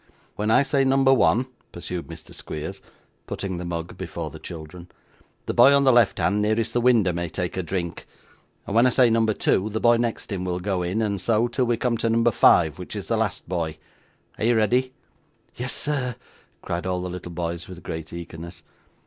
[0.35, 2.33] 'When I say number one,' pursued Mr.
[2.33, 2.81] Squeers,
[3.27, 4.89] putting the mug before the children,
[5.45, 8.07] 'the boy on the left hand nearest the window may take a drink;
[8.65, 11.47] and when I say number two, the boy next him will go in, and so
[11.47, 13.77] till we come to number five, which is the last boy.
[14.39, 14.95] Are you ready?'
[15.53, 16.15] 'Yes, sir,'
[16.63, 18.63] cried all the little boys with great eagerness.